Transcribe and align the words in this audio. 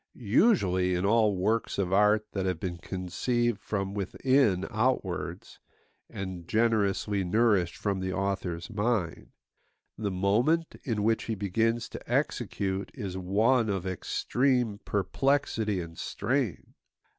Usually 0.15 0.95
in 0.95 1.05
all 1.05 1.35
works 1.35 1.77
of 1.77 1.93
art 1.93 2.25
that 2.31 2.47
have 2.47 2.59
been 2.59 2.77
conceived 2.79 3.61
from 3.61 3.93
within 3.93 4.65
outwards, 4.71 5.59
and 6.09 6.47
generously 6.47 7.23
nourished 7.23 7.77
from 7.77 7.99
the 7.99 8.11
author's 8.11 8.71
mind, 8.71 9.27
the 9.99 10.09
moment 10.09 10.75
in 10.83 11.03
which 11.03 11.25
he 11.25 11.35
begins 11.35 11.87
to 11.89 12.11
execute 12.11 12.89
is 12.95 13.15
one 13.15 13.69
of 13.69 13.85
extreme 13.85 14.79
perplexity 14.85 15.79
and 15.79 15.99
strain. 15.99 16.73